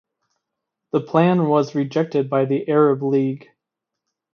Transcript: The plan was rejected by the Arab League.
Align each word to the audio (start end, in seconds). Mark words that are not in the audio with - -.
The 0.93 1.01
plan 1.01 1.47
was 1.47 1.75
rejected 1.75 2.27
by 2.27 2.45
the 2.45 2.67
Arab 2.67 3.03
League. 3.03 3.49